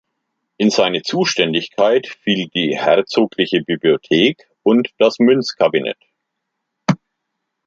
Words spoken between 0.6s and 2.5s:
seine Zuständigkeit fiel